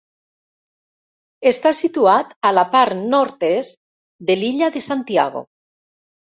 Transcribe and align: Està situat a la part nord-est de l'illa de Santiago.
Està 1.51 1.73
situat 1.79 2.33
a 2.51 2.53
la 2.59 2.63
part 2.77 2.97
nord-est 3.13 3.79
de 4.31 4.39
l'illa 4.41 4.71
de 4.79 4.83
Santiago. 4.87 5.45